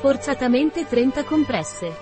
Forzatamente 0.00 0.86
30 0.86 1.24
compresse. 1.24 1.92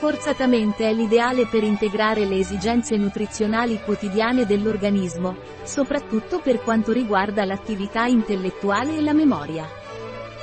Forzatamente 0.00 0.88
è 0.88 0.92
l'ideale 0.92 1.46
per 1.46 1.62
integrare 1.62 2.24
le 2.24 2.38
esigenze 2.38 2.96
nutrizionali 2.96 3.80
quotidiane 3.80 4.44
dell'organismo, 4.44 5.36
soprattutto 5.62 6.40
per 6.40 6.60
quanto 6.60 6.90
riguarda 6.90 7.44
l'attività 7.44 8.06
intellettuale 8.06 8.96
e 8.96 9.02
la 9.02 9.12
memoria. 9.12 9.68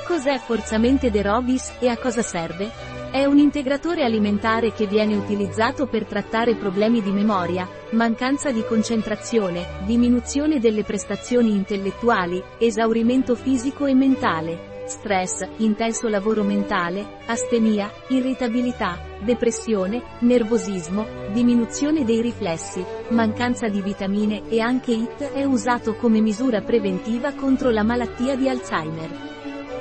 Cos'è 0.06 0.38
Forzamente 0.38 1.10
De 1.10 1.20
Robis 1.20 1.74
e 1.80 1.88
a 1.88 1.98
cosa 1.98 2.22
serve? 2.22 2.70
È 3.10 3.26
un 3.26 3.36
integratore 3.36 4.02
alimentare 4.02 4.72
che 4.72 4.86
viene 4.86 5.16
utilizzato 5.16 5.86
per 5.86 6.06
trattare 6.06 6.54
problemi 6.54 7.02
di 7.02 7.10
memoria, 7.10 7.68
mancanza 7.90 8.50
di 8.50 8.64
concentrazione, 8.64 9.66
diminuzione 9.84 10.60
delle 10.60 10.82
prestazioni 10.82 11.50
intellettuali, 11.50 12.42
esaurimento 12.56 13.34
fisico 13.34 13.84
e 13.84 13.92
mentale, 13.94 14.76
stress, 14.88 15.46
intenso 15.58 16.08
lavoro 16.08 16.42
mentale, 16.42 17.18
astemia, 17.26 17.90
irritabilità, 18.08 18.98
depressione, 19.20 20.02
nervosismo, 20.20 21.06
diminuzione 21.32 22.04
dei 22.04 22.20
riflessi, 22.20 22.84
mancanza 23.08 23.68
di 23.68 23.80
vitamine 23.82 24.48
e 24.48 24.60
anche 24.60 24.92
IT 24.92 25.32
è 25.32 25.44
usato 25.44 25.94
come 25.94 26.20
misura 26.20 26.60
preventiva 26.62 27.32
contro 27.34 27.70
la 27.70 27.82
malattia 27.82 28.36
di 28.36 28.48
Alzheimer. 28.48 29.10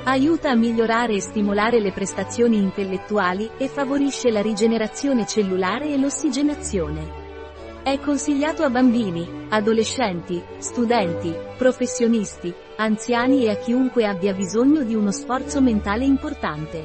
Aiuta 0.03 0.51
a 0.51 0.55
migliorare 0.55 1.15
e 1.15 1.21
stimolare 1.21 1.81
le 1.81 1.91
prestazioni 1.91 2.57
intellettuali 2.57 3.49
e 3.57 3.67
favorisce 3.67 4.29
la 4.29 4.41
rigenerazione 4.41 5.25
cellulare 5.25 5.89
e 5.89 5.97
l'ossigenazione. 5.97 7.26
È 7.87 8.01
consigliato 8.01 8.63
a 8.63 8.69
bambini, 8.69 9.45
adolescenti, 9.47 10.43
studenti, 10.57 11.33
professionisti, 11.57 12.53
anziani 12.75 13.45
e 13.45 13.51
a 13.51 13.55
chiunque 13.55 14.05
abbia 14.05 14.33
bisogno 14.33 14.83
di 14.83 14.93
uno 14.93 15.09
sforzo 15.09 15.61
mentale 15.61 16.03
importante. 16.03 16.83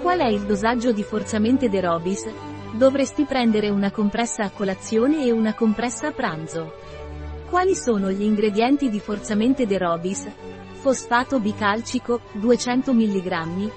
Qual 0.00 0.20
è 0.20 0.28
il 0.28 0.42
dosaggio 0.42 0.92
di 0.92 1.02
forzamente 1.02 1.68
De 1.68 1.80
Robis? 1.80 2.30
Dovresti 2.70 3.24
prendere 3.24 3.68
una 3.68 3.90
compressa 3.90 4.44
a 4.44 4.50
colazione 4.50 5.24
e 5.24 5.32
una 5.32 5.54
compressa 5.54 6.06
a 6.06 6.12
pranzo. 6.12 6.72
Quali 7.50 7.74
sono 7.74 8.12
gli 8.12 8.22
ingredienti 8.22 8.90
di 8.90 9.00
forzamente 9.00 9.66
De 9.66 9.76
Robis? 9.76 10.30
Fosfato 10.74 11.40
bicalcico, 11.40 12.20
200 12.34 12.94
mg. 12.94 13.70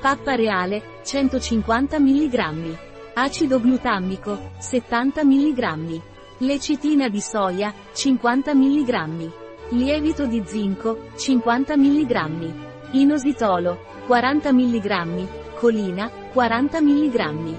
Pappa 0.00 0.34
reale, 0.34 0.82
150 1.04 2.00
mg. 2.00 2.87
Acido 3.20 3.58
glutamico, 3.58 4.52
70 4.58 5.24
mg. 5.24 6.00
Lecitina 6.38 7.08
di 7.08 7.20
soia, 7.20 7.74
50 7.92 8.54
mg. 8.54 9.30
Lievito 9.70 10.24
di 10.26 10.40
zinco, 10.46 11.08
50 11.16 11.76
mg. 11.76 12.52
Inositolo, 12.92 13.80
40 14.06 14.52
mg. 14.52 15.26
Colina, 15.58 16.08
40 16.32 16.80
mg. 16.80 17.54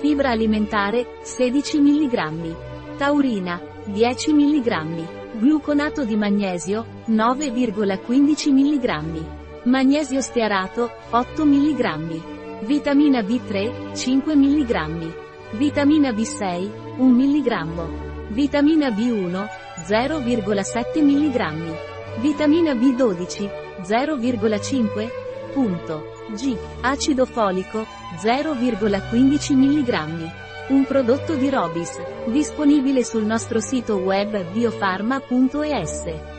Fibra 0.00 0.30
alimentare, 0.30 1.18
16 1.22 1.80
mg. 1.80 2.56
Taurina, 2.96 3.60
10 3.84 4.32
mg. 4.32 5.38
Gluconato 5.38 6.04
di 6.04 6.16
magnesio, 6.16 6.86
9,15 7.06 8.50
mg. 8.50 9.24
Magnesio 9.62 10.20
stearato, 10.20 10.90
8 11.10 11.44
mg. 11.44 12.42
Vitamina 12.64 13.20
B3, 13.20 13.94
5 13.94 14.34
mg. 14.34 15.12
Vitamina 15.52 16.12
B6, 16.12 16.70
1 16.96 17.04
mg. 17.04 18.30
Vitamina 18.30 18.88
B1, 18.88 19.48
0,7 19.86 21.02
mg. 21.02 21.76
Vitamina 22.20 22.72
B12, 22.72 23.50
0,5. 23.82 25.10
Punto. 25.52 26.12
G. 26.34 26.56
Acido 26.80 27.26
folico, 27.26 27.86
0,15 28.22 29.54
mg. 29.54 30.32
Un 30.68 30.86
prodotto 30.86 31.34
di 31.34 31.50
Robis, 31.50 32.00
disponibile 32.28 33.04
sul 33.04 33.26
nostro 33.26 33.60
sito 33.60 33.96
web 33.96 34.42
biofarma.es. 34.52 36.33